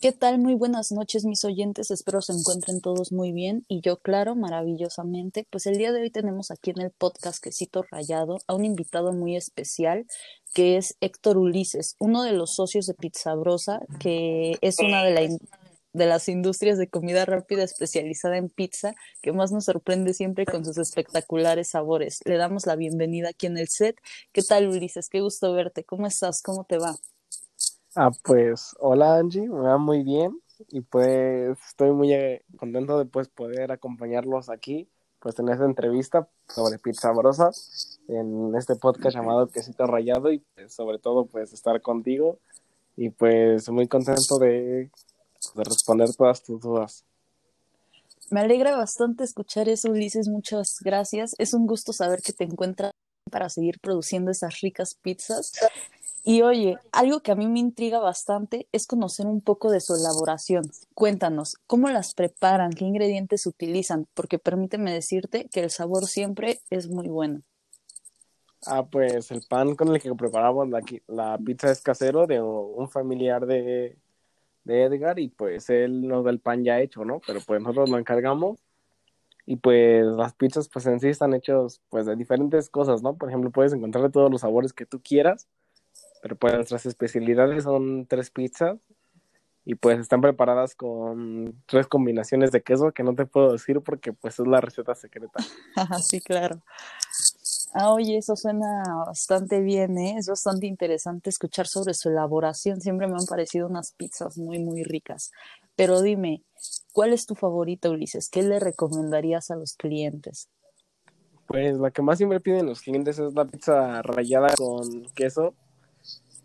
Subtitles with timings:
[0.00, 0.38] ¿Qué tal?
[0.38, 1.90] Muy buenas noches, mis oyentes.
[1.90, 5.44] Espero se encuentren todos muy bien y yo, claro, maravillosamente.
[5.50, 9.12] Pues el día de hoy tenemos aquí en el podcast Quesito Rayado a un invitado
[9.12, 10.06] muy especial
[10.54, 15.36] que es Héctor Ulises, uno de los socios de Pizzabrosa, que es una de,
[15.92, 20.64] de las industrias de comida rápida especializada en pizza que más nos sorprende siempre con
[20.64, 22.20] sus espectaculares sabores.
[22.24, 23.96] Le damos la bienvenida aquí en el set.
[24.30, 25.08] ¿Qué tal, Ulises?
[25.08, 25.82] Qué gusto verte.
[25.82, 26.40] ¿Cómo estás?
[26.40, 26.94] ¿Cómo te va?
[27.94, 33.06] Ah, pues hola Angie, me va muy bien y pues estoy muy eh, contento de
[33.06, 34.88] pues poder acompañarlos aquí
[35.20, 37.50] pues en esta entrevista sobre pizza sabrosa
[38.08, 42.38] en este podcast llamado Quesito Rayado y pues, sobre todo pues estar contigo
[42.96, 44.90] y pues muy contento de,
[45.54, 47.04] de responder todas tus dudas.
[48.30, 50.28] Me alegra bastante escuchar eso, Ulises.
[50.28, 51.34] Muchas gracias.
[51.38, 52.92] Es un gusto saber que te encuentras
[53.30, 55.52] para seguir produciendo esas ricas pizzas
[56.28, 59.94] y oye, algo que a mí me intriga bastante es conocer un poco de su
[59.94, 60.70] elaboración.
[60.92, 62.74] Cuéntanos, ¿cómo las preparan?
[62.74, 64.06] ¿Qué ingredientes utilizan?
[64.12, 67.40] Porque permíteme decirte que el sabor siempre es muy bueno.
[68.66, 70.68] Ah, pues el pan con el que preparamos
[71.06, 73.96] la, pizza es casero de un familiar de,
[74.66, 77.22] Edgar y pues él nos da el pan ya hecho, ¿no?
[77.26, 78.58] Pero pues nosotros lo encargamos
[79.46, 83.16] y pues las pizzas pues en sí están hechos pues de diferentes cosas, ¿no?
[83.16, 85.48] Por ejemplo, puedes encontrar todos los sabores que tú quieras
[86.22, 88.78] pero pues nuestras especialidades son tres pizzas
[89.64, 94.14] y pues están preparadas con tres combinaciones de queso que no te puedo decir porque
[94.14, 95.38] pues es la receta secreta.
[96.02, 96.62] sí, claro.
[97.74, 100.14] Ah, oye, eso suena bastante bien, ¿eh?
[100.16, 102.80] Es bastante interesante escuchar sobre su elaboración.
[102.80, 105.32] Siempre me han parecido unas pizzas muy, muy ricas.
[105.76, 106.42] Pero dime,
[106.94, 108.30] ¿cuál es tu favorita, Ulises?
[108.30, 110.48] ¿Qué le recomendarías a los clientes?
[111.46, 115.54] Pues la que más siempre piden los clientes es la pizza rallada con queso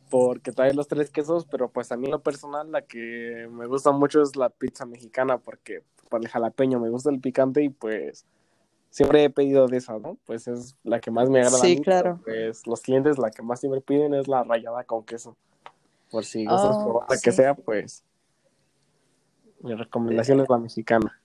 [0.10, 3.92] porque trae los tres quesos, pero pues a mí lo personal la que me gusta
[3.92, 8.26] mucho es la pizza mexicana porque por el jalapeño me gusta el picante y pues
[8.90, 10.18] siempre he pedido de esa, ¿no?
[10.26, 11.58] Pues es la que más me agrada.
[11.58, 12.20] Sí, claro.
[12.24, 15.36] pues los clientes la que más siempre piden es la rallada con queso.
[16.12, 18.04] Por si gustas oh, probar la que sea, pues
[19.62, 21.20] mi recomendación es la mexicana.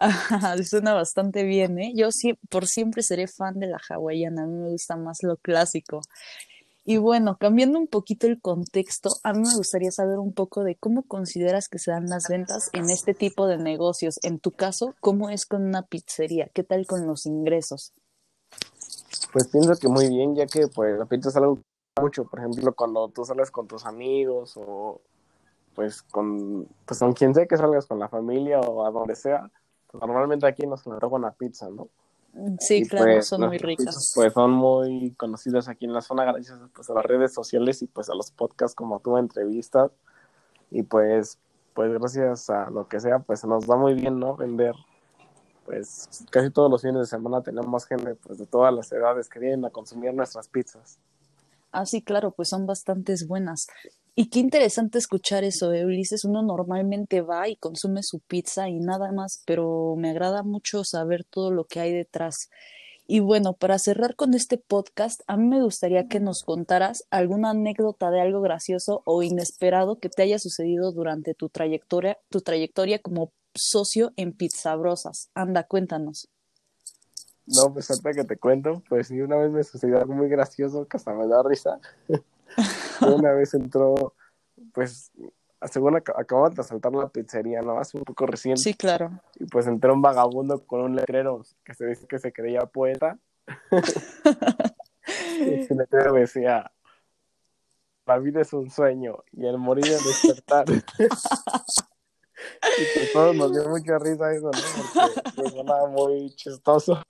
[0.64, 1.92] suena bastante bien, ¿eh?
[1.94, 5.36] Yo sí, por siempre seré fan de la hawaiana, a mí me gusta más lo
[5.36, 6.00] clásico.
[6.90, 10.74] Y bueno, cambiando un poquito el contexto, a mí me gustaría saber un poco de
[10.74, 14.18] cómo consideras que se dan las ventas en este tipo de negocios.
[14.22, 16.48] En tu caso, ¿cómo es con una pizzería?
[16.54, 17.92] ¿Qué tal con los ingresos?
[19.34, 21.58] Pues pienso que muy bien, ya que pues la pizza es algo
[22.00, 25.02] mucho, por ejemplo, cuando tú sales con tus amigos o
[25.74, 29.50] pues con pues con quien sea que salgas con la familia o a donde sea,
[29.92, 31.90] pues, normalmente aquí nos toca una pizza, ¿no?
[32.60, 34.12] Sí, claro, pues, son muy ricas.
[34.14, 37.86] Pues son muy conocidas aquí en la zona gracias pues, a las redes sociales y
[37.86, 39.90] pues a los podcasts como tú, entrevistas.
[40.70, 41.38] Y pues,
[41.74, 44.36] pues gracias a lo que sea, pues nos va muy bien, ¿no?
[44.36, 44.74] Vender.
[45.64, 49.38] Pues casi todos los fines de semana tenemos gente pues de todas las edades que
[49.38, 50.98] vienen a consumir nuestras pizzas.
[51.72, 53.66] Ah, sí, claro, pues son bastantes buenas.
[54.14, 56.24] Y qué interesante escuchar eso, ¿eh, Ulises.
[56.24, 61.24] Uno normalmente va y consume su pizza y nada más, pero me agrada mucho saber
[61.24, 62.48] todo lo que hay detrás.
[63.06, 67.50] Y bueno, para cerrar con este podcast, a mí me gustaría que nos contaras alguna
[67.50, 72.98] anécdota de algo gracioso o inesperado que te haya sucedido durante tu trayectoria, tu trayectoria
[72.98, 75.30] como socio en Pizzabrosas.
[75.34, 76.28] Anda, cuéntanos.
[77.56, 80.86] No, pues ahorita que te cuento, pues sí, una vez me sucedió algo muy gracioso
[80.86, 81.80] que hasta me da risa.
[83.00, 84.14] una vez entró,
[84.74, 85.10] pues,
[85.70, 87.78] según acaban de asaltar la pizzería, ¿no?
[87.78, 88.58] Hace un poco recién.
[88.58, 89.20] Sí, claro.
[89.36, 93.18] Y pues entró un vagabundo con un letrero que se dice que se creía poeta.
[95.40, 96.70] y ese letrero decía,
[98.06, 100.66] la vida es un sueño y el morir es despertar.
[100.70, 100.80] y
[102.94, 104.60] pues todos nos dio mucha risa eso, ¿no?
[104.94, 107.02] Porque pues, sonaba muy chistoso.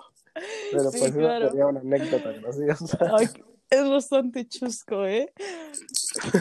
[0.70, 2.98] Pero pues eso sería una anécdota graciosa.
[3.70, 5.30] Es bastante chusco, ¿eh?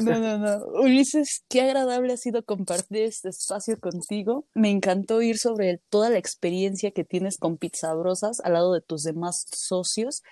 [0.01, 0.65] No, no, no.
[0.81, 4.47] Ulises, qué agradable ha sido compartir este espacio contigo.
[4.53, 9.03] Me encantó oír sobre toda la experiencia que tienes con Pizzabrosas al lado de tus
[9.03, 10.23] demás socios.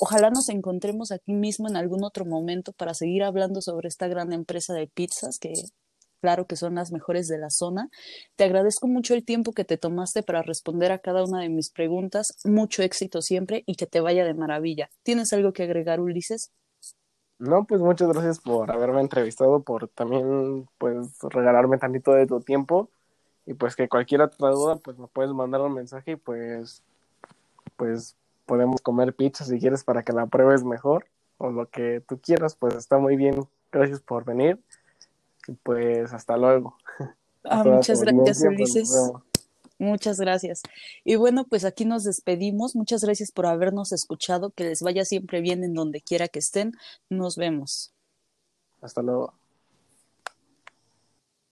[0.00, 4.32] Ojalá nos encontremos aquí mismo en algún otro momento para seguir hablando sobre esta gran
[4.32, 5.52] empresa de pizzas que
[6.20, 7.88] claro que son las mejores de la zona.
[8.36, 11.70] Te agradezco mucho el tiempo que te tomaste para responder a cada una de mis
[11.70, 12.36] preguntas.
[12.44, 14.90] Mucho éxito siempre y que te vaya de maravilla.
[15.02, 16.52] ¿Tienes algo que agregar, Ulises?
[17.38, 22.90] No, pues muchas gracias por haberme entrevistado, por también pues regalarme tantito de tu tiempo
[23.46, 26.82] y pues que cualquier otra duda pues me puedes mandar un mensaje y pues
[27.76, 28.14] pues
[28.44, 31.06] podemos comer pizza si quieres para que la pruebes mejor
[31.38, 33.46] o lo que tú quieras, pues está muy bien.
[33.72, 34.58] Gracias por venir
[35.62, 36.76] pues hasta luego.
[37.44, 39.12] Ah, muchas gracias, pues, Ulises.
[39.78, 40.62] Muchas gracias.
[41.04, 42.76] Y bueno, pues aquí nos despedimos.
[42.76, 44.50] Muchas gracias por habernos escuchado.
[44.50, 46.72] Que les vaya siempre bien en donde quiera que estén.
[47.08, 47.94] Nos vemos.
[48.82, 49.39] Hasta luego.